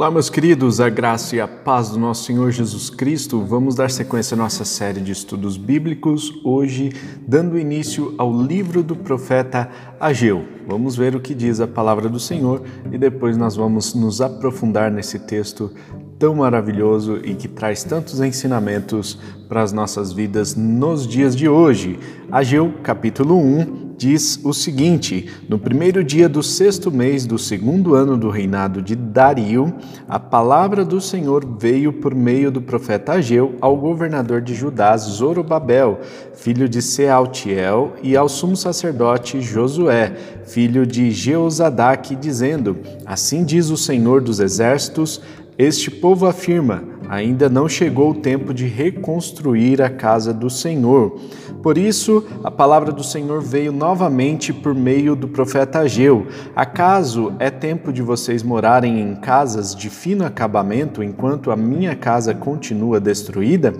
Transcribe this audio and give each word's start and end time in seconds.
Olá, 0.00 0.10
meus 0.10 0.30
queridos, 0.30 0.80
a 0.80 0.88
graça 0.88 1.36
e 1.36 1.42
a 1.42 1.46
paz 1.46 1.90
do 1.90 1.98
nosso 1.98 2.24
Senhor 2.24 2.50
Jesus 2.50 2.88
Cristo. 2.88 3.44
Vamos 3.44 3.74
dar 3.74 3.90
sequência 3.90 4.34
à 4.34 4.38
nossa 4.38 4.64
série 4.64 4.98
de 4.98 5.12
estudos 5.12 5.58
bíblicos, 5.58 6.40
hoje 6.42 6.90
dando 7.28 7.58
início 7.58 8.14
ao 8.16 8.32
livro 8.32 8.82
do 8.82 8.96
profeta 8.96 9.68
Ageu. 10.00 10.42
Vamos 10.66 10.96
ver 10.96 11.14
o 11.14 11.20
que 11.20 11.34
diz 11.34 11.60
a 11.60 11.68
palavra 11.68 12.08
do 12.08 12.18
Senhor 12.18 12.62
e 12.90 12.96
depois 12.96 13.36
nós 13.36 13.56
vamos 13.56 13.92
nos 13.92 14.22
aprofundar 14.22 14.90
nesse 14.90 15.18
texto 15.18 15.70
tão 16.18 16.36
maravilhoso 16.36 17.20
e 17.22 17.34
que 17.34 17.46
traz 17.46 17.84
tantos 17.84 18.22
ensinamentos 18.22 19.18
para 19.50 19.60
as 19.60 19.70
nossas 19.70 20.12
vidas 20.12 20.54
nos 20.56 21.06
dias 21.06 21.36
de 21.36 21.46
hoje. 21.46 21.98
Ageu, 22.32 22.72
capítulo 22.82 23.36
1, 23.36 23.79
diz 24.00 24.40
o 24.42 24.54
seguinte: 24.54 25.28
No 25.46 25.58
primeiro 25.58 26.02
dia 26.02 26.26
do 26.26 26.42
sexto 26.42 26.90
mês 26.90 27.26
do 27.26 27.38
segundo 27.38 27.94
ano 27.94 28.16
do 28.16 28.30
reinado 28.30 28.80
de 28.80 28.96
Dario, 28.96 29.74
a 30.08 30.18
palavra 30.18 30.86
do 30.86 31.02
Senhor 31.02 31.44
veio 31.58 31.92
por 31.92 32.14
meio 32.14 32.50
do 32.50 32.62
profeta 32.62 33.12
Ageu 33.12 33.56
ao 33.60 33.76
governador 33.76 34.40
de 34.40 34.54
Judá, 34.54 34.96
Zorobabel, 34.96 36.00
filho 36.32 36.66
de 36.66 36.80
Sealtiel, 36.80 37.92
e 38.02 38.16
ao 38.16 38.26
sumo 38.26 38.56
sacerdote 38.56 39.42
Josué, 39.42 40.16
filho 40.46 40.86
de 40.86 41.10
Jeozadaque, 41.10 42.16
dizendo: 42.16 42.78
Assim 43.04 43.44
diz 43.44 43.68
o 43.68 43.76
Senhor 43.76 44.22
dos 44.22 44.40
exércitos: 44.40 45.20
Este 45.58 45.90
povo 45.90 46.24
afirma: 46.24 46.82
Ainda 47.06 47.50
não 47.50 47.68
chegou 47.68 48.12
o 48.12 48.20
tempo 48.20 48.54
de 48.54 48.66
reconstruir 48.66 49.82
a 49.82 49.90
casa 49.90 50.32
do 50.32 50.48
Senhor. 50.48 51.20
Por 51.62 51.76
isso, 51.76 52.24
a 52.42 52.50
palavra 52.50 52.90
do 52.90 53.04
Senhor 53.04 53.42
veio 53.42 53.70
novamente 53.70 54.52
por 54.52 54.74
meio 54.74 55.14
do 55.14 55.28
profeta 55.28 55.80
Ageu. 55.80 56.26
Acaso 56.56 57.32
é 57.38 57.50
tempo 57.50 57.92
de 57.92 58.00
vocês 58.02 58.42
morarem 58.42 59.00
em 59.00 59.14
casas 59.14 59.74
de 59.74 59.90
fino 59.90 60.24
acabamento 60.24 61.02
enquanto 61.02 61.50
a 61.50 61.56
minha 61.56 61.94
casa 61.94 62.34
continua 62.34 62.98
destruída? 62.98 63.74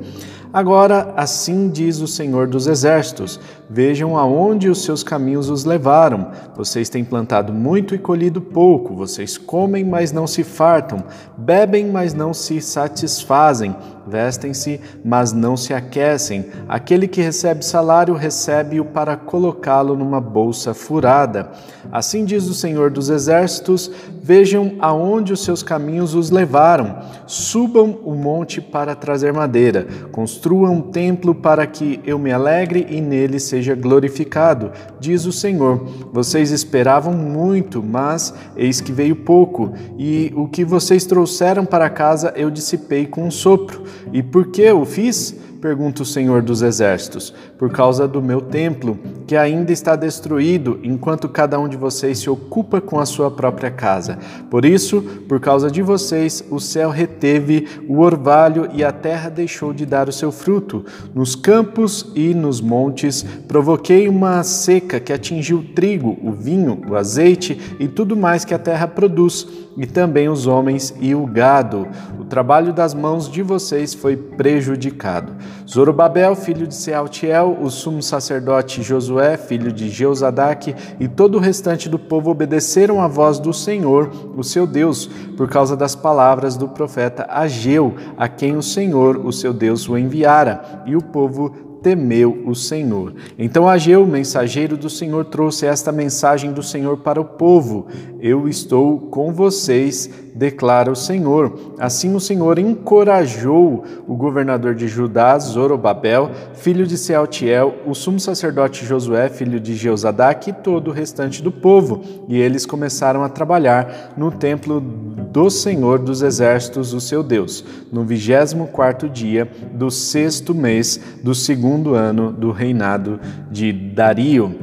Agora, 0.52 1.14
assim 1.16 1.68
diz 1.68 2.00
o 2.00 2.08
Senhor 2.08 2.48
dos 2.48 2.66
Exércitos: 2.66 3.38
Vejam 3.68 4.18
aonde 4.18 4.68
os 4.68 4.83
seus 4.83 5.05
caminhos 5.05 5.48
os 5.48 5.64
levaram. 5.64 6.33
Vocês 6.56 6.88
têm 6.88 7.05
plantado 7.05 7.52
muito 7.52 7.94
e 7.94 7.98
colhido 7.98 8.40
pouco. 8.40 8.96
Vocês 8.96 9.38
comem, 9.38 9.84
mas 9.84 10.10
não 10.10 10.27
se 10.27 10.42
fartam. 10.42 11.05
Bebem, 11.38 11.86
mas 11.86 12.14
não 12.14 12.34
se 12.34 12.60
satisfazem. 12.60 13.77
Vestem-se, 14.11 14.80
mas 15.05 15.33
não 15.33 15.56
se 15.56 15.72
aquecem. 15.72 16.47
Aquele 16.69 17.06
que 17.06 17.22
recebe 17.22 17.64
salário, 17.64 18.14
recebe-o 18.14 18.84
para 18.84 19.17
colocá-lo 19.17 19.97
numa 19.97 20.20
bolsa 20.20 20.75
furada. 20.75 21.50
Assim 21.92 22.25
diz 22.25 22.47
o 22.47 22.55
Senhor 22.55 22.91
dos 22.91 23.08
Exércitos: 23.08 23.91
Vejam 24.22 24.75
aonde 24.80 25.33
os 25.33 25.44
seus 25.44 25.62
caminhos 25.62 26.14
os 26.14 26.30
levaram. 26.30 26.98
Subam 27.27 28.00
o 28.05 28.14
monte 28.14 28.61
para 28.61 28.94
trazer 28.94 29.33
madeira. 29.33 29.86
Construam 30.11 30.74
um 30.74 30.83
templo 30.83 31.34
para 31.34 31.67
que 31.67 32.00
eu 32.05 32.19
me 32.19 32.33
alegre 32.33 32.86
e 32.91 33.00
nele 33.00 33.39
seja 33.39 33.74
glorificado, 33.74 34.72
diz 34.98 35.24
o 35.24 35.33
Senhor. 35.33 35.86
Vocês 36.12 36.50
esperavam 36.50 37.12
muito, 37.12 37.83
mas 37.83 38.34
eis 38.56 38.80
que 38.80 38.92
veio 38.92 39.17
pouco, 39.17 39.72
e 39.98 40.33
o 40.36 40.48
que 40.48 40.64
vocês 40.64 41.05
trouxeram 41.05 41.64
para 41.64 41.91
casa 41.91 42.33
eu 42.36 42.50
dissipei 42.50 43.06
com 43.06 43.24
um 43.24 43.30
sopro. 43.30 43.84
E 44.12 44.22
por 44.22 44.48
que 44.48 44.70
o 44.70 44.84
fiz? 44.84 45.34
pergunta 45.60 46.02
o 46.02 46.06
Senhor 46.06 46.40
dos 46.42 46.62
Exércitos, 46.62 47.34
por 47.58 47.70
causa 47.70 48.08
do 48.08 48.22
meu 48.22 48.40
templo, 48.40 48.98
que 49.26 49.36
ainda 49.36 49.70
está 49.70 49.94
destruído, 49.94 50.80
enquanto 50.82 51.28
cada 51.28 51.58
um 51.60 51.68
de 51.68 51.76
vocês 51.76 52.18
se 52.18 52.30
ocupa 52.30 52.80
com 52.80 52.98
a 52.98 53.06
sua 53.06 53.30
própria 53.30 53.70
casa. 53.70 54.18
Por 54.50 54.64
isso, 54.64 55.02
por 55.28 55.38
causa 55.38 55.70
de 55.70 55.82
vocês, 55.82 56.42
o 56.50 56.58
céu 56.58 56.90
reteve 56.90 57.68
o 57.86 58.00
orvalho 58.00 58.70
e 58.72 58.83
a 58.83 58.90
terra 58.90 59.28
deixou 59.28 59.72
de 59.72 59.84
dar 59.84 60.08
o 60.08 60.12
seu 60.12 60.33
fruto. 60.33 60.84
Nos 61.14 61.36
campos 61.36 62.10
e 62.14 62.33
nos 62.33 62.60
montes 62.60 63.22
provoquei 63.46 64.08
uma 64.08 64.42
seca 64.42 64.98
que 64.98 65.12
atingiu 65.12 65.58
o 65.58 65.64
trigo, 65.64 66.18
o 66.22 66.33
vinho, 66.33 66.80
o 66.89 66.96
azeite 66.96 67.77
e 67.78 67.86
tudo 67.86 68.16
mais 68.16 68.44
que 68.44 68.55
a 68.55 68.58
terra 68.58 68.89
produz, 68.89 69.46
e 69.77 69.86
também 69.86 70.28
os 70.28 70.46
homens 70.46 70.94
e 71.00 71.14
o 71.14 71.27
gado. 71.27 71.86
Trabalho 72.30 72.73
das 72.73 72.95
mãos 72.95 73.29
de 73.29 73.42
vocês 73.42 73.92
foi 73.92 74.17
prejudicado. 74.17 75.33
Zorobabel, 75.68 76.36
filho 76.36 76.64
de 76.64 76.77
Sealtiel, 76.77 77.58
o 77.61 77.68
sumo 77.68 78.01
sacerdote 78.01 78.85
Josué, 78.85 79.36
filho 79.36 79.73
de 79.73 79.89
Jeuzadaque, 79.89 80.77
e 81.01 81.08
todo 81.08 81.35
o 81.35 81.40
restante 81.40 81.89
do 81.89 81.98
povo 81.98 82.30
obedeceram 82.30 83.02
à 83.02 83.08
voz 83.08 83.40
do 83.40 83.52
Senhor, 83.52 84.13
o 84.36 84.45
seu 84.45 84.64
Deus, 84.64 85.11
por 85.36 85.48
causa 85.48 85.77
das 85.77 85.96
palavras 85.96 86.57
do 86.57 86.69
profeta 86.69 87.27
Ageu, 87.29 87.96
a 88.17 88.29
quem 88.29 88.57
o 88.57 88.63
Senhor, 88.63 89.17
o 89.17 89.33
seu 89.33 89.52
Deus, 89.52 89.89
o 89.89 89.98
enviara. 89.98 90.85
E 90.86 90.95
o 90.95 91.02
povo 91.02 91.69
temeu 91.83 92.42
o 92.46 92.55
Senhor. 92.55 93.14
Então 93.39 93.69
Ageu, 93.69 94.07
mensageiro 94.07 94.77
do 94.77 94.89
Senhor, 94.89 95.24
trouxe 95.24 95.67
esta 95.67 95.90
mensagem 95.90 96.52
do 96.52 96.63
Senhor 96.63 96.98
para 96.98 97.20
o 97.20 97.24
povo: 97.24 97.86
Eu 98.20 98.47
estou 98.48 98.98
com 98.98 99.33
vocês, 99.33 100.11
declara 100.35 100.92
o 100.92 100.97
Senhor. 100.97 101.75
Assim 101.79 102.14
o 102.14 102.20
Senhor 102.20 102.58
encorajou 102.58 103.85
o 104.07 104.14
governador 104.14 104.75
de 104.75 104.86
Judá, 104.89 105.39
Zorobabel, 105.39 106.31
filho 106.55 106.86
de 106.86 106.98
Sealtiel, 106.98 107.77
o 107.86 107.95
sumo 107.95 108.20
sacerdote 108.20 108.85
Josué, 108.85 109.29
filho 109.29 109.58
de 109.58 109.75
Jeuzadaque, 109.75 110.51
e 110.51 110.53
todo 110.53 110.89
o 110.89 110.92
restante 110.92 111.42
do 111.42 111.51
povo. 111.51 112.03
E 112.29 112.39
eles 112.39 112.67
começaram 112.67 113.23
a 113.23 113.29
trabalhar 113.29 114.13
no 114.17 114.31
templo 114.31 114.81
do 114.81 115.48
Senhor 115.48 115.98
dos 115.98 116.23
Exércitos, 116.23 116.92
o 116.92 117.01
seu 117.01 117.23
Deus, 117.23 117.64
no 117.92 118.05
vigésimo 118.05 118.67
quarto 118.67 119.08
dia 119.08 119.48
do 119.73 119.91
sexto 119.91 120.55
mês 120.55 121.01
do 121.23 121.35
segundo 121.35 121.95
ano 121.95 122.33
do 122.33 122.51
reinado 122.51 123.20
de 123.51 123.73
Dario. 123.73 124.55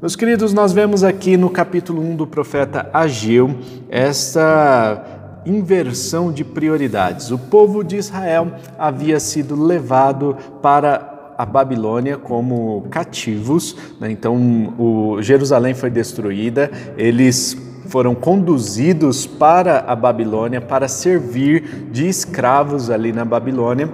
Meus 0.00 0.16
queridos, 0.16 0.54
nós 0.54 0.72
vemos 0.72 1.04
aqui 1.04 1.36
no 1.36 1.50
capítulo 1.50 2.00
1 2.00 2.16
do 2.16 2.26
profeta 2.26 2.88
Ageu 2.90 3.54
essa 3.90 5.42
inversão 5.44 6.32
de 6.32 6.42
prioridades. 6.42 7.30
O 7.30 7.36
povo 7.36 7.84
de 7.84 7.96
Israel 7.96 8.50
havia 8.78 9.20
sido 9.20 9.62
levado 9.62 10.38
para 10.62 11.34
a 11.36 11.44
Babilônia 11.44 12.16
como 12.16 12.86
cativos, 12.90 13.76
né? 14.00 14.10
então 14.10 14.72
o 14.78 15.20
Jerusalém 15.20 15.74
foi 15.74 15.90
destruída, 15.90 16.70
eles 16.96 17.54
foram 17.84 18.14
conduzidos 18.14 19.26
para 19.26 19.80
a 19.80 19.94
Babilônia 19.94 20.62
para 20.62 20.88
servir 20.88 21.90
de 21.92 22.08
escravos 22.08 22.88
ali 22.88 23.12
na 23.12 23.26
Babilônia. 23.26 23.90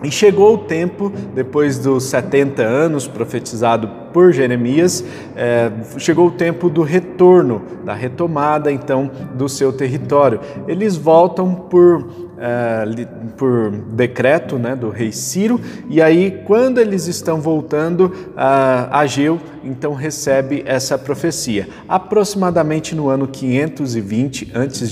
E 0.00 0.12
chegou 0.12 0.54
o 0.54 0.58
tempo, 0.58 1.12
depois 1.34 1.76
dos 1.76 2.04
70 2.04 2.62
anos 2.62 3.08
profetizado 3.08 3.99
por 4.12 4.32
Jeremias, 4.32 5.04
é, 5.36 5.70
chegou 5.98 6.28
o 6.28 6.30
tempo 6.30 6.68
do 6.68 6.82
retorno, 6.82 7.62
da 7.84 7.94
retomada 7.94 8.70
então 8.70 9.10
do 9.34 9.48
seu 9.48 9.72
território. 9.72 10.40
Eles 10.66 10.96
voltam 10.96 11.54
por 11.54 12.04
uh, 12.40 13.30
por 13.36 13.70
decreto 13.70 14.58
né, 14.58 14.74
do 14.74 14.88
rei 14.88 15.12
Ciro, 15.12 15.60
e 15.88 16.00
aí, 16.00 16.42
quando 16.46 16.78
eles 16.78 17.06
estão 17.06 17.40
voltando, 17.40 18.12
Ageu 18.90 19.38
então 19.62 19.92
recebe 19.92 20.62
essa 20.64 20.96
profecia, 20.96 21.68
aproximadamente 21.86 22.94
no 22.94 23.10
ano 23.10 23.28
520 23.28 24.52
a.C., 24.54 24.90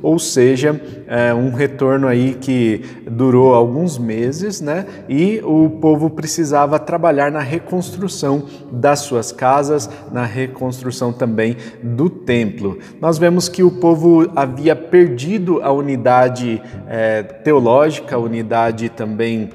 ou 0.00 0.18
seja, 0.18 0.72
uh, 0.72 1.36
um 1.36 1.52
retorno 1.52 2.06
aí 2.06 2.34
que 2.34 2.82
durou 3.10 3.54
alguns 3.54 3.98
meses, 3.98 4.60
né, 4.60 4.86
e 5.08 5.40
o 5.44 5.68
povo 5.68 6.08
precisava 6.10 6.78
trabalhar 6.78 7.30
na 7.32 7.40
reconstrução 7.40 8.21
das 8.70 9.00
suas 9.00 9.32
casas, 9.32 9.88
na 10.12 10.24
reconstrução 10.24 11.12
também 11.12 11.56
do 11.82 12.08
templo. 12.08 12.78
Nós 13.00 13.18
vemos 13.18 13.48
que 13.48 13.62
o 13.62 13.70
povo 13.70 14.30
havia 14.36 14.76
perdido 14.76 15.60
a 15.62 15.72
unidade 15.72 16.62
é, 16.86 17.22
teológica, 17.22 18.16
a 18.16 18.18
unidade 18.18 18.88
também 18.88 19.50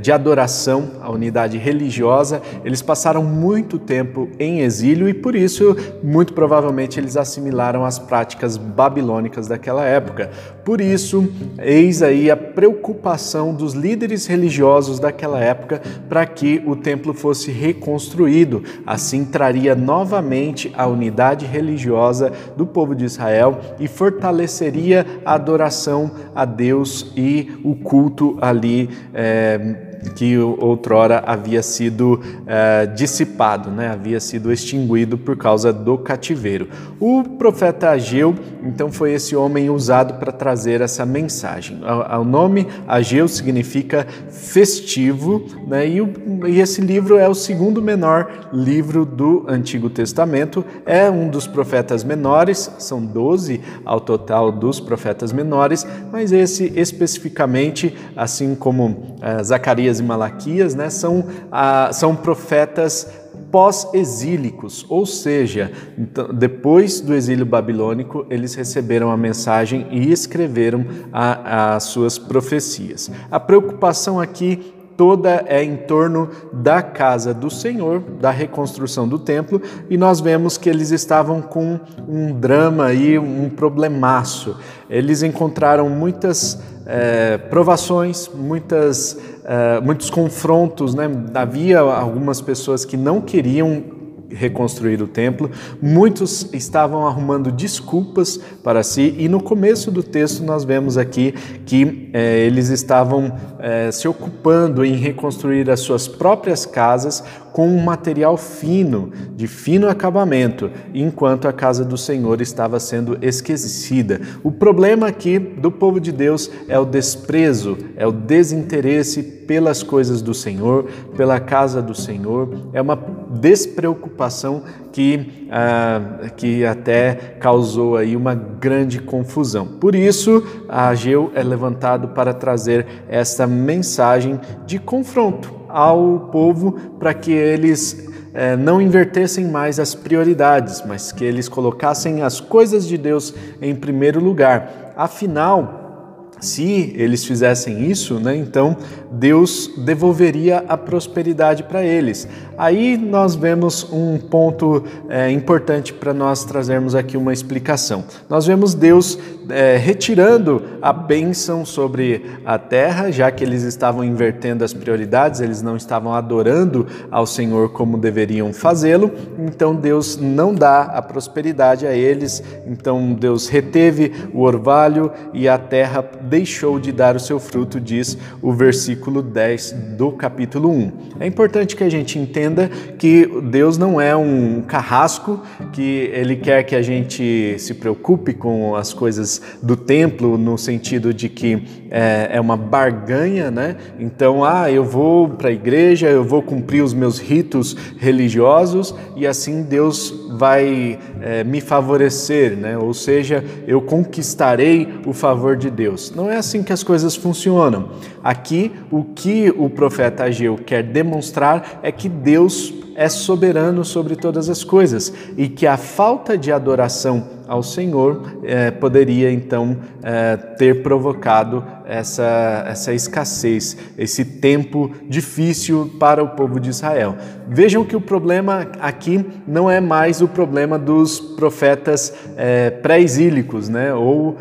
de 0.00 0.10
adoração, 0.10 0.92
a 1.00 1.10
unidade 1.10 1.56
religiosa, 1.56 2.42
eles 2.64 2.82
passaram 2.82 3.22
muito 3.22 3.78
tempo 3.78 4.28
em 4.38 4.60
exílio 4.60 5.08
e 5.08 5.14
por 5.14 5.36
isso, 5.36 5.76
muito 6.02 6.32
provavelmente, 6.32 6.98
eles 6.98 7.16
assimilaram 7.16 7.84
as 7.84 7.98
práticas 7.98 8.56
babilônicas 8.56 9.46
daquela 9.46 9.84
época. 9.84 10.30
Por 10.64 10.80
isso, 10.80 11.28
eis 11.58 12.02
aí 12.02 12.30
a 12.30 12.36
preocupação 12.36 13.54
dos 13.54 13.72
líderes 13.72 14.26
religiosos 14.26 14.98
daquela 14.98 15.40
época 15.40 15.80
para 16.08 16.26
que 16.26 16.62
o 16.66 16.76
templo 16.76 17.14
fosse 17.14 17.50
reconstruído. 17.50 18.62
Assim, 18.86 19.24
traria 19.24 19.74
novamente 19.74 20.72
a 20.76 20.86
unidade 20.86 21.46
religiosa 21.46 22.32
do 22.56 22.66
povo 22.66 22.94
de 22.94 23.04
Israel 23.04 23.58
e 23.78 23.88
fortaleceria 23.88 25.06
a 25.24 25.34
adoração 25.34 26.10
a 26.34 26.44
Deus 26.44 27.12
e 27.16 27.50
o 27.64 27.74
culto 27.74 28.36
ali. 28.40 28.90
É, 29.14 29.67
que 30.14 30.36
outrora 30.38 31.22
havia 31.26 31.62
sido 31.62 32.20
é, 32.46 32.86
dissipado, 32.86 33.70
né? 33.70 33.88
havia 33.88 34.20
sido 34.20 34.52
extinguido 34.52 35.18
por 35.18 35.36
causa 35.36 35.72
do 35.72 35.98
cativeiro. 35.98 36.68
O 37.00 37.22
profeta 37.22 37.90
Ageu, 37.90 38.34
então, 38.62 38.90
foi 38.90 39.12
esse 39.12 39.34
homem 39.34 39.70
usado 39.70 40.14
para 40.14 40.32
trazer 40.32 40.80
essa 40.80 41.04
mensagem. 41.06 41.80
O 42.20 42.24
nome 42.24 42.66
Ageu 42.86 43.28
significa 43.28 44.06
festivo, 44.30 45.46
né? 45.66 45.88
e, 45.88 46.00
o, 46.00 46.12
e 46.46 46.60
esse 46.60 46.80
livro 46.80 47.16
é 47.16 47.28
o 47.28 47.34
segundo 47.34 47.80
menor 47.80 48.48
livro 48.52 49.04
do 49.04 49.44
Antigo 49.48 49.88
Testamento, 49.88 50.64
é 50.84 51.10
um 51.10 51.28
dos 51.28 51.46
profetas 51.46 52.04
menores, 52.04 52.70
são 52.78 53.04
12 53.04 53.60
ao 53.84 54.00
total 54.00 54.52
dos 54.52 54.80
profetas 54.80 55.32
menores, 55.32 55.86
mas 56.12 56.32
esse 56.32 56.72
especificamente, 56.76 57.96
assim 58.16 58.54
como 58.54 58.86
uh, 58.86 59.42
Zacarias 59.42 59.87
e 59.88 60.02
Malaquias, 60.02 60.74
né, 60.74 60.90
são, 60.90 61.20
uh, 61.20 61.92
são 61.92 62.14
profetas 62.14 63.06
pós-exílicos, 63.50 64.84
ou 64.88 65.06
seja, 65.06 65.72
então, 65.96 66.28
depois 66.32 67.00
do 67.00 67.14
exílio 67.14 67.46
babilônico, 67.46 68.26
eles 68.28 68.54
receberam 68.54 69.10
a 69.10 69.16
mensagem 69.16 69.86
e 69.90 70.12
escreveram 70.12 70.84
as 71.12 71.84
suas 71.84 72.18
profecias. 72.18 73.10
A 73.30 73.40
preocupação 73.40 74.20
aqui 74.20 74.74
toda 74.98 75.44
é 75.46 75.62
em 75.62 75.76
torno 75.76 76.28
da 76.52 76.82
casa 76.82 77.32
do 77.32 77.48
Senhor, 77.48 78.00
da 78.20 78.32
reconstrução 78.32 79.06
do 79.06 79.18
templo, 79.18 79.62
e 79.88 79.96
nós 79.96 80.20
vemos 80.20 80.58
que 80.58 80.68
eles 80.68 80.90
estavam 80.90 81.40
com 81.40 81.78
um 82.06 82.32
drama 82.32 82.92
e 82.92 83.16
um 83.16 83.48
problemaço. 83.48 84.56
Eles 84.90 85.22
encontraram 85.22 85.88
muitas 85.88 86.60
é, 86.84 87.38
provações, 87.38 88.28
muitas, 88.34 89.16
é, 89.48 89.80
muitos 89.80 90.10
confrontos, 90.10 90.94
né? 90.94 91.10
havia 91.32 91.80
algumas 91.80 92.38
pessoas 92.38 92.84
que 92.84 92.98
não 92.98 93.18
queriam 93.18 93.82
reconstruir 94.30 95.02
o 95.02 95.08
templo, 95.08 95.50
muitos 95.80 96.52
estavam 96.52 97.06
arrumando 97.06 97.50
desculpas 97.50 98.38
para 98.62 98.82
si, 98.82 99.14
e 99.18 99.28
no 99.28 99.42
começo 99.42 99.90
do 99.90 100.02
texto 100.02 100.42
nós 100.42 100.64
vemos 100.64 100.98
aqui 100.98 101.32
que 101.64 102.10
é, 102.12 102.40
eles 102.40 102.68
estavam 102.68 103.32
é, 103.58 103.90
se 103.90 104.06
ocupando 104.06 104.84
em 104.84 104.94
reconstruir 104.94 105.70
as 105.70 105.80
suas 105.80 106.06
próprias 106.06 106.66
casas 106.66 107.22
com 107.52 107.66
um 107.66 107.82
material 107.82 108.36
fino, 108.36 109.10
de 109.34 109.48
fino 109.48 109.88
acabamento, 109.88 110.70
enquanto 110.94 111.48
a 111.48 111.52
casa 111.52 111.84
do 111.84 111.96
Senhor 111.96 112.40
estava 112.40 112.78
sendo 112.78 113.18
esquecida. 113.20 114.20
O 114.44 114.52
problema 114.52 115.08
aqui 115.08 115.38
do 115.38 115.70
povo 115.70 115.98
de 115.98 116.12
Deus 116.12 116.50
é 116.68 116.78
o 116.78 116.84
desprezo, 116.84 117.76
é 117.96 118.06
o 118.06 118.12
desinteresse 118.12 119.22
pelas 119.22 119.82
coisas 119.82 120.22
do 120.22 120.34
Senhor, 120.34 120.84
pela 121.16 121.40
casa 121.40 121.82
do 121.82 121.94
Senhor, 121.94 122.68
é 122.72 122.80
uma 122.80 122.96
despreocupação 123.30 124.62
que, 124.92 125.46
ah, 125.50 126.30
que 126.36 126.64
até 126.64 127.14
causou 127.40 127.96
aí 127.96 128.16
uma 128.16 128.34
grande 128.34 129.00
confusão. 129.00 129.66
Por 129.66 129.94
isso, 129.94 130.42
Ageu 130.68 131.30
é 131.34 131.42
levantado 131.42 132.08
para 132.08 132.32
trazer 132.32 132.86
esta 133.08 133.46
mensagem 133.46 134.40
de 134.66 134.78
confronto 134.78 135.52
ao 135.68 136.28
povo 136.32 136.72
para 136.98 137.12
que 137.12 137.32
eles 137.32 138.08
eh, 138.34 138.56
não 138.56 138.80
invertessem 138.80 139.46
mais 139.46 139.78
as 139.78 139.94
prioridades, 139.94 140.82
mas 140.86 141.12
que 141.12 141.24
eles 141.24 141.48
colocassem 141.48 142.22
as 142.22 142.40
coisas 142.40 142.86
de 142.86 142.96
Deus 142.96 143.34
em 143.60 143.74
primeiro 143.74 144.20
lugar. 144.20 144.92
Afinal, 144.96 146.30
se 146.40 146.92
eles 146.96 147.24
fizessem 147.24 147.90
isso, 147.90 148.20
né, 148.20 148.36
então 148.36 148.76
Deus 149.10 149.70
devolveria 149.76 150.64
a 150.68 150.76
prosperidade 150.76 151.62
para 151.62 151.82
eles. 151.84 152.28
Aí 152.56 152.96
nós 152.96 153.34
vemos 153.34 153.88
um 153.90 154.18
ponto 154.18 154.84
é, 155.08 155.30
importante 155.30 155.92
para 155.92 156.12
nós 156.12 156.44
trazermos 156.44 156.94
aqui 156.94 157.16
uma 157.16 157.32
explicação. 157.32 158.04
Nós 158.28 158.46
vemos 158.46 158.74
Deus 158.74 159.18
é, 159.48 159.76
retirando 159.76 160.62
a 160.82 160.92
bênção 160.92 161.64
sobre 161.64 162.22
a 162.44 162.58
terra, 162.58 163.10
já 163.10 163.30
que 163.30 163.42
eles 163.42 163.62
estavam 163.62 164.04
invertendo 164.04 164.64
as 164.64 164.74
prioridades, 164.74 165.40
eles 165.40 165.62
não 165.62 165.76
estavam 165.76 166.12
adorando 166.12 166.86
ao 167.10 167.26
Senhor 167.26 167.70
como 167.70 167.96
deveriam 167.96 168.52
fazê-lo, 168.52 169.10
então 169.38 169.74
Deus 169.74 170.18
não 170.20 170.54
dá 170.54 170.82
a 170.82 171.00
prosperidade 171.00 171.86
a 171.86 171.94
eles, 171.94 172.42
então 172.66 173.14
Deus 173.14 173.48
reteve 173.48 174.12
o 174.34 174.42
orvalho 174.42 175.10
e 175.32 175.48
a 175.48 175.56
terra 175.56 176.04
deixou 176.22 176.78
de 176.78 176.92
dar 176.92 177.16
o 177.16 177.20
seu 177.20 177.38
fruto, 177.38 177.80
diz 177.80 178.18
o 178.42 178.52
versículo 178.52 178.97
10 179.22 179.72
do 179.96 180.12
capítulo 180.12 180.70
1. 180.70 180.92
É 181.20 181.26
importante 181.26 181.74
que 181.74 181.84
a 181.84 181.88
gente 181.88 182.18
entenda 182.18 182.68
que 182.98 183.26
Deus 183.44 183.78
não 183.78 184.00
é 184.00 184.14
um 184.16 184.62
carrasco, 184.62 185.40
que 185.72 186.10
ele 186.12 186.36
quer 186.36 186.62
que 186.62 186.74
a 186.74 186.82
gente 186.82 187.56
se 187.58 187.74
preocupe 187.74 188.34
com 188.34 188.76
as 188.76 188.92
coisas 188.92 189.40
do 189.62 189.76
templo, 189.76 190.36
no 190.36 190.58
sentido 190.58 191.14
de 191.14 191.28
que 191.28 191.62
é, 191.90 192.30
é 192.32 192.40
uma 192.40 192.56
barganha, 192.56 193.50
né? 193.50 193.76
Então, 193.98 194.44
ah, 194.44 194.70
eu 194.70 194.84
vou 194.84 195.28
para 195.28 195.48
a 195.48 195.52
igreja, 195.52 196.08
eu 196.08 196.24
vou 196.24 196.42
cumprir 196.42 196.82
os 196.82 196.92
meus 196.92 197.18
ritos 197.18 197.76
religiosos 197.98 198.94
e 199.16 199.26
assim 199.26 199.62
Deus 199.62 200.14
vai 200.38 200.98
é, 201.22 201.44
me 201.44 201.60
favorecer, 201.60 202.56
né? 202.56 202.76
Ou 202.76 202.92
seja, 202.94 203.44
eu 203.66 203.80
conquistarei 203.80 205.00
o 205.06 205.12
favor 205.12 205.56
de 205.56 205.70
Deus. 205.70 206.12
Não 206.14 206.30
é 206.30 206.36
assim 206.36 206.62
que 206.62 206.72
as 206.72 206.82
coisas 206.82 207.14
funcionam. 207.16 207.90
Aqui, 208.22 208.72
o 208.90 209.04
que 209.04 209.52
o 209.56 209.68
profeta 209.70 210.24
Ageu 210.24 210.56
quer 210.56 210.82
demonstrar 210.82 211.80
é 211.82 211.92
que 211.92 212.08
Deus 212.08 212.72
é 212.98 213.08
soberano 213.08 213.84
sobre 213.84 214.16
todas 214.16 214.50
as 214.50 214.64
coisas 214.64 215.12
e 215.36 215.48
que 215.48 215.68
a 215.68 215.76
falta 215.76 216.36
de 216.36 216.50
adoração 216.50 217.38
ao 217.48 217.62
Senhor 217.62 218.38
é, 218.42 218.70
poderia 218.70 219.32
então 219.32 219.78
é, 220.02 220.36
ter 220.36 220.82
provocado 220.82 221.64
essa, 221.86 222.64
essa 222.68 222.92
escassez, 222.92 223.74
esse 223.96 224.22
tempo 224.22 224.90
difícil 225.08 225.92
para 225.98 226.22
o 226.22 226.28
povo 226.30 226.60
de 226.60 226.68
Israel. 226.68 227.16
Vejam 227.48 227.82
que 227.84 227.96
o 227.96 228.00
problema 228.00 228.66
aqui 228.78 229.24
não 229.46 229.70
é 229.70 229.80
mais 229.80 230.20
o 230.20 230.28
problema 230.28 230.78
dos 230.78 231.18
profetas 231.18 232.12
é, 232.36 232.68
pré-exílicos, 232.68 233.70
né? 233.70 233.94
ou 233.94 234.36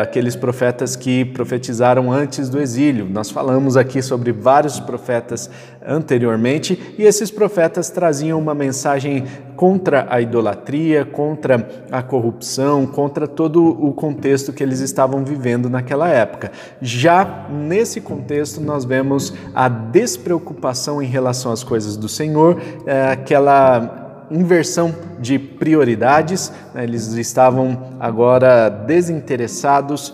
aqueles 0.00 0.34
profetas 0.34 0.96
que 0.96 1.26
profetizaram 1.26 2.10
antes 2.10 2.48
do 2.48 2.58
exílio. 2.58 3.06
Nós 3.10 3.30
falamos 3.30 3.76
aqui 3.76 4.00
sobre 4.00 4.32
vários 4.32 4.80
profetas 4.80 5.50
anteriormente 5.88 6.94
e 6.98 7.02
esses 7.02 7.30
profetas 7.30 7.88
traziam 7.88 8.38
uma 8.38 8.54
mensagem 8.54 9.24
contra 9.56 10.06
a 10.10 10.20
idolatria, 10.20 11.04
contra 11.04 11.86
a 11.90 12.02
corrupção, 12.02 12.86
contra 12.86 13.26
todo 13.26 13.64
o 13.64 13.92
contexto 13.92 14.52
que 14.52 14.62
eles 14.62 14.80
estavam 14.80 15.24
vivendo 15.24 15.70
naquela 15.70 16.08
época. 16.08 16.52
Já 16.80 17.46
nesse 17.50 18.00
contexto, 18.00 18.60
nós 18.60 18.84
vemos 18.84 19.32
a 19.54 19.68
despreocupação 19.68 21.02
em 21.02 21.06
relação 21.06 21.50
às 21.50 21.64
coisas 21.64 21.96
do 21.96 22.08
Senhor, 22.08 22.60
é, 22.86 23.10
aquela 23.10 24.06
inversão 24.30 24.94
de 25.18 25.38
prioridades, 25.38 26.52
né? 26.74 26.84
eles 26.84 27.12
estavam 27.14 27.94
agora 27.98 28.68
desinteressados 28.68 30.12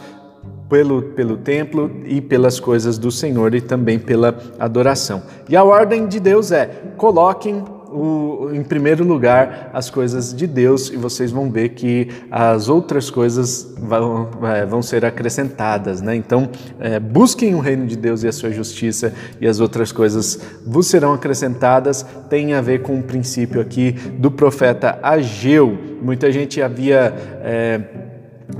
pelo, 0.75 1.03
pelo 1.03 1.37
templo 1.37 1.89
e 2.05 2.21
pelas 2.21 2.59
coisas 2.59 2.99
do 2.99 3.09
Senhor 3.09 3.55
e 3.55 3.61
também 3.61 3.97
pela 3.97 4.37
adoração. 4.59 5.23
E 5.49 5.55
a 5.55 5.63
ordem 5.63 6.09
de 6.09 6.19
Deus 6.19 6.51
é: 6.51 6.69
coloquem 6.97 7.63
o, 7.93 8.51
em 8.53 8.65
primeiro 8.65 9.05
lugar 9.05 9.71
as 9.73 9.89
coisas 9.89 10.35
de 10.35 10.49
Deus 10.49 10.91
e 10.91 10.97
vocês 10.97 11.31
vão 11.31 11.49
ver 11.49 11.69
que 11.71 12.09
as 12.29 12.69
outras 12.69 13.09
coisas 13.09 13.73
vão, 13.79 14.29
é, 14.43 14.67
vão 14.67 14.83
ser 14.83 15.05
acrescentadas. 15.05 16.03
Né? 16.03 16.17
Então, 16.17 16.49
é, 16.81 16.99
busquem 16.99 17.55
o 17.55 17.61
reino 17.61 17.87
de 17.87 17.95
Deus 17.95 18.25
e 18.25 18.27
a 18.27 18.33
sua 18.33 18.51
justiça 18.51 19.15
e 19.41 19.47
as 19.47 19.61
outras 19.61 19.93
coisas 19.93 20.41
vos 20.67 20.89
serão 20.89 21.15
acrescentadas. 21.15 22.05
Tem 22.29 22.53
a 22.53 22.61
ver 22.61 22.83
com 22.83 22.99
o 22.99 23.03
princípio 23.05 23.61
aqui 23.61 23.93
do 23.93 24.29
profeta 24.29 24.99
Ageu. 25.01 25.79
Muita 26.03 26.33
gente 26.33 26.61
havia. 26.61 27.15
É, 27.45 28.04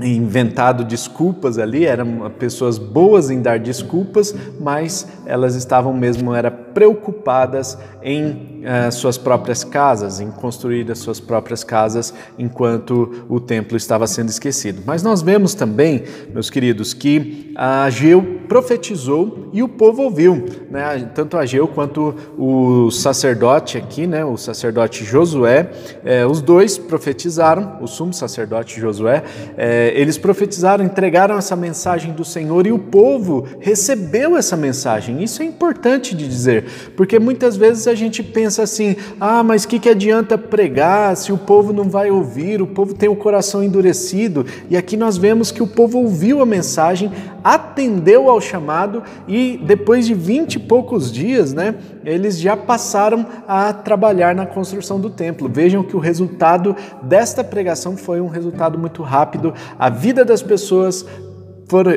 inventado 0.01 0.83
desculpas 0.83 1.57
ali, 1.57 1.85
eram 1.85 2.29
pessoas 2.39 2.77
boas 2.77 3.29
em 3.29 3.41
dar 3.41 3.59
desculpas, 3.59 4.35
mas 4.59 5.07
elas 5.25 5.55
estavam 5.55 5.93
mesmo 5.93 6.33
era 6.33 6.49
preocupadas 6.49 7.77
em 8.01 8.54
eh, 8.65 8.89
suas 8.89 9.15
próprias 9.15 9.63
casas, 9.63 10.19
em 10.19 10.31
construir 10.31 10.91
as 10.91 10.97
suas 10.97 11.19
próprias 11.19 11.63
casas 11.63 12.11
enquanto 12.37 13.25
o 13.29 13.39
templo 13.39 13.77
estava 13.77 14.07
sendo 14.07 14.29
esquecido. 14.29 14.81
Mas 14.83 15.03
nós 15.03 15.21
vemos 15.21 15.53
também, 15.53 16.03
meus 16.33 16.49
queridos, 16.49 16.91
que 16.91 17.53
Ageu 17.55 18.41
profetizou 18.47 19.49
e 19.53 19.61
o 19.61 19.67
povo 19.67 20.01
ouviu, 20.03 20.45
né? 20.71 21.09
tanto 21.13 21.37
Ageu 21.37 21.67
quanto 21.67 22.15
o 22.37 22.89
sacerdote 22.89 23.77
aqui, 23.77 24.07
né? 24.07 24.25
o 24.25 24.35
sacerdote 24.35 25.05
Josué, 25.05 25.69
eh, 26.03 26.25
os 26.25 26.41
dois 26.41 26.75
profetizaram, 26.77 27.77
o 27.81 27.87
sumo 27.87 28.13
sacerdote 28.13 28.79
Josué, 28.79 29.23
eh, 29.57 29.93
eles 29.95 30.17
profetizaram, 30.17 30.83
entregaram 30.83 31.37
essa 31.37 31.55
mensagem 31.55 32.13
do 32.13 32.25
Senhor 32.25 32.65
e 32.65 32.71
o 32.71 32.79
povo 32.79 33.45
recebeu 33.59 34.35
essa 34.35 34.57
mensagem. 34.57 35.21
Isso 35.23 35.43
é 35.43 35.45
importante 35.45 36.15
de 36.15 36.27
dizer, 36.27 36.65
porque 36.97 37.19
muitas 37.19 37.55
vezes 37.55 37.87
a 37.87 37.93
gente 37.93 38.23
pensa 38.23 38.54
assim: 38.61 38.95
ah, 39.19 39.43
mas 39.43 39.65
que, 39.65 39.79
que 39.79 39.89
adianta 39.89 40.37
pregar 40.37 41.15
se 41.15 41.31
o 41.31 41.37
povo 41.37 41.73
não 41.73 41.89
vai 41.89 42.09
ouvir? 42.11 42.61
O 42.61 42.67
povo 42.67 42.93
tem 42.93 43.09
o 43.09 43.15
coração 43.15 43.63
endurecido. 43.63 44.45
E 44.69 44.77
aqui 44.77 44.95
nós 44.97 45.17
vemos 45.17 45.51
que 45.51 45.63
o 45.63 45.67
povo 45.67 45.99
ouviu 45.99 46.41
a 46.41 46.45
mensagem, 46.45 47.11
atendeu 47.43 48.29
ao 48.29 48.41
chamado 48.41 49.03
e 49.27 49.59
depois 49.63 50.05
de 50.05 50.13
vinte 50.13 50.55
e 50.55 50.59
poucos 50.59 51.11
dias, 51.11 51.53
né, 51.53 51.75
eles 52.03 52.39
já 52.39 52.57
passaram 52.57 53.25
a 53.47 53.71
trabalhar 53.71 54.33
na 54.33 54.45
construção 54.45 54.99
do 54.99 55.09
templo. 55.09 55.49
Vejam 55.51 55.83
que 55.83 55.95
o 55.95 55.99
resultado 55.99 56.75
desta 57.03 57.43
pregação 57.43 57.95
foi 57.95 58.19
um 58.21 58.27
resultado 58.27 58.77
muito 58.77 59.03
rápido. 59.03 59.53
A 59.77 59.89
vida 59.89 60.25
das 60.25 60.41
pessoas 60.41 61.05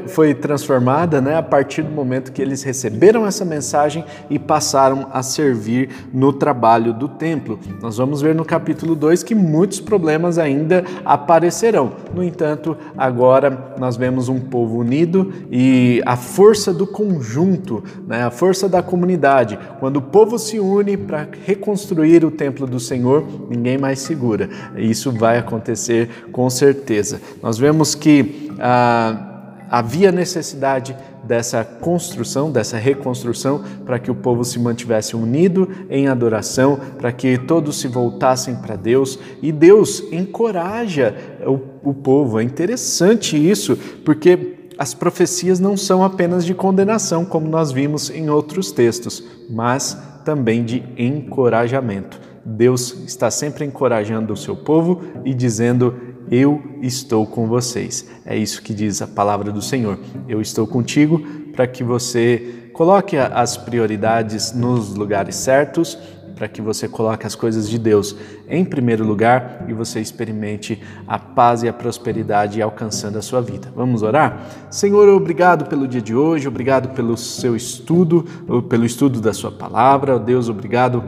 foi 0.06 0.34
transformada 0.34 1.20
né, 1.20 1.36
a 1.36 1.42
partir 1.42 1.82
do 1.82 1.90
momento 1.90 2.32
que 2.32 2.40
eles 2.40 2.62
receberam 2.62 3.26
essa 3.26 3.44
mensagem 3.44 4.04
e 4.30 4.38
passaram 4.38 5.08
a 5.12 5.22
servir 5.22 5.90
no 6.12 6.32
trabalho 6.32 6.92
do 6.92 7.06
templo. 7.06 7.58
Nós 7.82 7.98
vamos 7.98 8.22
ver 8.22 8.34
no 8.34 8.44
capítulo 8.44 8.94
2 8.94 9.22
que 9.22 9.34
muitos 9.34 9.78
problemas 9.78 10.38
ainda 10.38 10.84
aparecerão. 11.04 11.92
No 12.14 12.24
entanto, 12.24 12.76
agora 12.96 13.74
nós 13.78 13.96
vemos 13.96 14.28
um 14.28 14.40
povo 14.40 14.78
unido 14.78 15.32
e 15.50 16.02
a 16.06 16.16
força 16.16 16.72
do 16.72 16.86
conjunto, 16.86 17.84
né, 18.06 18.22
a 18.22 18.30
força 18.30 18.68
da 18.68 18.82
comunidade. 18.82 19.58
Quando 19.80 19.98
o 19.98 20.02
povo 20.02 20.38
se 20.38 20.58
une 20.58 20.96
para 20.96 21.28
reconstruir 21.44 22.24
o 22.24 22.30
templo 22.30 22.66
do 22.66 22.80
Senhor, 22.80 23.24
ninguém 23.50 23.76
mais 23.76 23.98
segura. 23.98 24.48
Isso 24.76 25.12
vai 25.12 25.36
acontecer 25.36 26.08
com 26.32 26.48
certeza. 26.48 27.20
Nós 27.42 27.58
vemos 27.58 27.94
que. 27.94 28.48
Ah, 28.58 29.27
havia 29.70 30.10
necessidade 30.10 30.96
dessa 31.24 31.64
construção, 31.64 32.50
dessa 32.50 32.76
reconstrução, 32.76 33.62
para 33.84 33.98
que 33.98 34.10
o 34.10 34.14
povo 34.14 34.44
se 34.44 34.58
mantivesse 34.58 35.14
unido 35.14 35.68
em 35.90 36.08
adoração, 36.08 36.78
para 36.98 37.12
que 37.12 37.36
todos 37.38 37.80
se 37.80 37.88
voltassem 37.88 38.56
para 38.56 38.76
Deus 38.76 39.18
e 39.42 39.52
Deus 39.52 40.02
encoraja 40.10 41.14
o, 41.46 41.90
o 41.90 41.94
povo. 41.94 42.40
É 42.40 42.42
interessante 42.42 43.36
isso, 43.36 43.76
porque 44.04 44.56
as 44.78 44.94
profecias 44.94 45.58
não 45.58 45.76
são 45.76 46.04
apenas 46.04 46.44
de 46.46 46.54
condenação, 46.54 47.24
como 47.24 47.48
nós 47.48 47.72
vimos 47.72 48.10
em 48.10 48.30
outros 48.30 48.70
textos, 48.70 49.24
mas 49.50 49.98
também 50.24 50.64
de 50.64 50.84
encorajamento. 50.96 52.20
Deus 52.44 52.96
está 53.06 53.30
sempre 53.30 53.64
encorajando 53.64 54.32
o 54.32 54.36
seu 54.36 54.56
povo 54.56 55.02
e 55.24 55.34
dizendo: 55.34 55.94
eu 56.30 56.62
estou 56.82 57.26
com 57.26 57.46
vocês. 57.46 58.06
É 58.24 58.36
isso 58.36 58.62
que 58.62 58.74
diz 58.74 59.00
a 59.02 59.06
palavra 59.06 59.50
do 59.50 59.62
Senhor. 59.62 59.98
Eu 60.28 60.40
estou 60.40 60.66
contigo 60.66 61.20
para 61.52 61.66
que 61.66 61.82
você 61.82 62.70
coloque 62.72 63.16
as 63.16 63.56
prioridades 63.56 64.52
nos 64.52 64.94
lugares 64.94 65.34
certos, 65.34 65.98
para 66.38 66.46
que 66.46 66.62
você 66.62 66.86
coloque 66.86 67.26
as 67.26 67.34
coisas 67.34 67.68
de 67.68 67.76
Deus 67.76 68.14
em 68.48 68.64
primeiro 68.64 69.04
lugar 69.04 69.64
e 69.66 69.72
você 69.72 69.98
experimente 69.98 70.80
a 71.04 71.18
paz 71.18 71.64
e 71.64 71.68
a 71.68 71.72
prosperidade 71.72 72.62
alcançando 72.62 73.18
a 73.18 73.22
sua 73.22 73.42
vida. 73.42 73.72
Vamos 73.74 74.04
orar? 74.04 74.46
Senhor, 74.70 75.08
obrigado 75.08 75.66
pelo 75.66 75.88
dia 75.88 76.00
de 76.00 76.14
hoje, 76.14 76.46
obrigado 76.46 76.94
pelo 76.94 77.16
seu 77.16 77.56
estudo, 77.56 78.24
pelo 78.68 78.86
estudo 78.86 79.20
da 79.20 79.32
sua 79.32 79.50
palavra. 79.50 80.16
Deus, 80.16 80.48
obrigado 80.48 81.02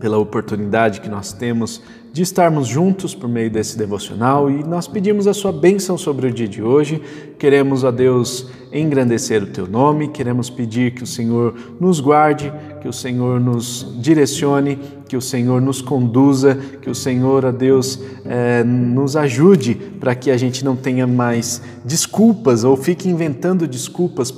pela 0.00 0.16
oportunidade 0.16 1.02
que 1.02 1.08
nós 1.08 1.32
temos 1.32 1.82
de 2.12 2.22
estarmos 2.22 2.66
juntos 2.66 3.14
por 3.14 3.28
meio 3.28 3.50
desse 3.50 3.76
devocional 3.76 4.50
e 4.50 4.64
nós 4.64 4.88
pedimos 4.88 5.26
a 5.26 5.34
sua 5.34 5.52
bênção 5.52 5.96
sobre 5.98 6.26
o 6.26 6.32
dia 6.32 6.48
de 6.48 6.62
hoje. 6.62 7.00
Queremos, 7.38 7.84
a 7.84 7.90
Deus, 7.90 8.46
engrandecer 8.72 9.42
o 9.42 9.46
teu 9.46 9.66
nome, 9.66 10.08
queremos 10.08 10.50
pedir 10.50 10.92
que 10.92 11.02
o 11.02 11.06
Senhor 11.06 11.54
nos 11.80 12.00
guarde, 12.00 12.52
que 12.80 12.88
o 12.88 12.92
Senhor 12.92 13.40
nos 13.40 13.86
direcione, 14.00 14.78
que 15.08 15.16
o 15.16 15.22
Senhor 15.22 15.60
nos 15.60 15.80
conduza, 15.80 16.58
que 16.82 16.90
o 16.90 16.94
Senhor, 16.94 17.46
a 17.46 17.50
Deus, 17.50 18.00
eh, 18.24 18.64
nos 18.64 19.16
ajude 19.16 19.74
para 19.74 20.14
que 20.14 20.30
a 20.30 20.36
gente 20.36 20.64
não 20.64 20.76
tenha 20.76 21.06
mais 21.06 21.62
desculpas 21.84 22.64
ou 22.64 22.76
fique 22.76 23.08
inventando 23.08 23.66
desculpas 23.66 24.32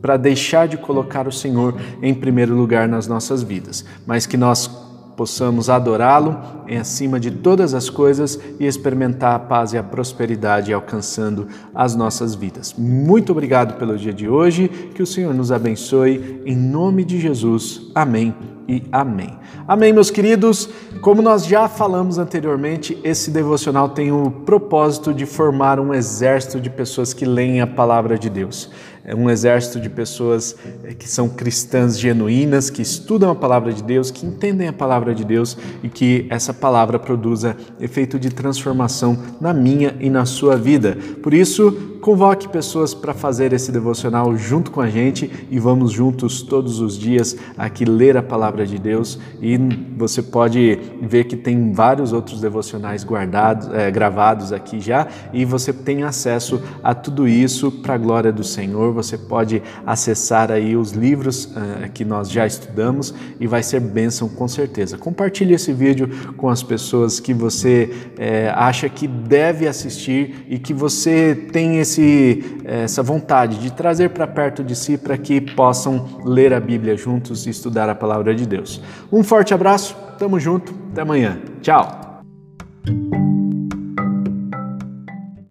para 0.00 0.18
deixar 0.18 0.68
de 0.68 0.76
colocar 0.76 1.26
o 1.26 1.32
Senhor 1.32 1.74
em 2.02 2.12
primeiro 2.12 2.54
lugar 2.54 2.86
nas 2.86 3.06
nossas 3.06 3.42
vidas, 3.42 3.86
mas 4.06 4.26
que 4.26 4.36
nós 4.36 4.83
possamos 5.16 5.70
adorá-lo 5.70 6.38
em 6.66 6.76
acima 6.76 7.20
de 7.20 7.30
todas 7.30 7.74
as 7.74 7.88
coisas 7.88 8.38
e 8.58 8.66
experimentar 8.66 9.34
a 9.34 9.38
paz 9.38 9.72
e 9.72 9.78
a 9.78 9.82
prosperidade 9.82 10.72
alcançando 10.72 11.46
as 11.74 11.94
nossas 11.94 12.34
vidas. 12.34 12.74
Muito 12.76 13.32
obrigado 13.32 13.78
pelo 13.78 13.96
dia 13.96 14.12
de 14.12 14.28
hoje, 14.28 14.68
que 14.94 15.02
o 15.02 15.06
Senhor 15.06 15.34
nos 15.34 15.52
abençoe 15.52 16.42
em 16.44 16.56
nome 16.56 17.04
de 17.04 17.20
Jesus. 17.20 17.90
Amém 17.94 18.34
e 18.68 18.82
amém. 18.90 19.38
Amém, 19.68 19.92
meus 19.92 20.10
queridos. 20.10 20.68
Como 21.00 21.20
nós 21.20 21.46
já 21.46 21.68
falamos 21.68 22.18
anteriormente, 22.18 22.98
esse 23.04 23.30
devocional 23.30 23.90
tem 23.90 24.10
o 24.10 24.30
propósito 24.30 25.12
de 25.12 25.26
formar 25.26 25.78
um 25.78 25.92
exército 25.92 26.60
de 26.60 26.70
pessoas 26.70 27.12
que 27.12 27.24
leem 27.24 27.60
a 27.60 27.66
palavra 27.66 28.18
de 28.18 28.30
Deus 28.30 28.70
é 29.04 29.14
um 29.14 29.28
exército 29.28 29.78
de 29.78 29.90
pessoas 29.90 30.56
é, 30.82 30.94
que 30.94 31.06
são 31.06 31.28
cristãs 31.28 31.98
genuínas, 31.98 32.70
que 32.70 32.80
estudam 32.80 33.30
a 33.30 33.34
palavra 33.34 33.72
de 33.72 33.82
Deus, 33.82 34.10
que 34.10 34.24
entendem 34.24 34.66
a 34.66 34.72
palavra 34.72 35.14
de 35.14 35.24
Deus 35.24 35.58
e 35.82 35.90
que 35.90 36.26
essa 36.30 36.54
palavra 36.54 36.98
produza 36.98 37.54
efeito 37.78 38.18
de 38.18 38.30
transformação 38.30 39.18
na 39.38 39.52
minha 39.52 39.94
e 40.00 40.08
na 40.08 40.24
sua 40.24 40.56
vida. 40.56 40.96
Por 41.22 41.34
isso, 41.34 41.93
Convoque 42.04 42.46
pessoas 42.50 42.92
para 42.92 43.14
fazer 43.14 43.54
esse 43.54 43.72
devocional 43.72 44.36
junto 44.36 44.70
com 44.70 44.82
a 44.82 44.90
gente 44.90 45.46
e 45.50 45.58
vamos 45.58 45.90
juntos 45.90 46.42
todos 46.42 46.78
os 46.78 46.98
dias 46.98 47.34
aqui 47.56 47.86
ler 47.86 48.14
a 48.14 48.22
palavra 48.22 48.66
de 48.66 48.78
Deus. 48.78 49.18
E 49.40 49.56
você 49.96 50.22
pode 50.22 50.78
ver 51.00 51.24
que 51.24 51.34
tem 51.34 51.72
vários 51.72 52.12
outros 52.12 52.42
devocionais 52.42 53.02
guardados, 53.04 53.72
é, 53.72 53.90
gravados 53.90 54.52
aqui 54.52 54.80
já, 54.80 55.08
e 55.32 55.46
você 55.46 55.72
tem 55.72 56.02
acesso 56.02 56.60
a 56.82 56.94
tudo 56.94 57.26
isso 57.26 57.72
para 57.72 57.94
a 57.94 57.98
glória 57.98 58.30
do 58.30 58.44
Senhor. 58.44 58.92
Você 58.92 59.16
pode 59.16 59.62
acessar 59.86 60.52
aí 60.52 60.76
os 60.76 60.92
livros 60.92 61.46
uh, 61.46 61.90
que 61.94 62.04
nós 62.04 62.30
já 62.30 62.46
estudamos 62.46 63.14
e 63.40 63.46
vai 63.46 63.62
ser 63.62 63.80
bênção 63.80 64.28
com 64.28 64.46
certeza. 64.46 64.98
Compartilhe 64.98 65.54
esse 65.54 65.72
vídeo 65.72 66.10
com 66.36 66.50
as 66.50 66.62
pessoas 66.62 67.18
que 67.18 67.32
você 67.32 67.88
é, 68.18 68.52
acha 68.54 68.90
que 68.90 69.08
deve 69.08 69.66
assistir 69.66 70.44
e 70.50 70.58
que 70.58 70.74
você 70.74 71.34
tem 71.50 71.78
esse 71.78 71.93
esse, 71.94 72.60
essa 72.64 73.02
vontade 73.02 73.58
de 73.58 73.72
trazer 73.72 74.10
para 74.10 74.26
perto 74.26 74.64
de 74.64 74.74
si 74.74 74.98
para 74.98 75.16
que 75.16 75.40
possam 75.40 76.20
ler 76.24 76.52
a 76.52 76.60
Bíblia 76.60 76.96
juntos 76.96 77.46
e 77.46 77.50
estudar 77.50 77.88
a 77.88 77.94
palavra 77.94 78.34
de 78.34 78.46
Deus. 78.46 78.80
Um 79.12 79.22
forte 79.22 79.54
abraço, 79.54 79.96
tamo 80.18 80.38
junto, 80.40 80.74
até 80.92 81.02
amanhã. 81.02 81.38
Tchau! 81.62 82.03